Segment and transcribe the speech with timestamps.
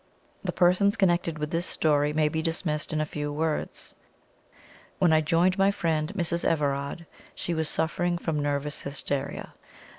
[0.43, 3.93] The persons connected with this story may be dismissed in a few words.
[4.97, 6.43] When I joined my friend Mrs.
[6.43, 9.53] Everard, she was suffering from nervous hysteria.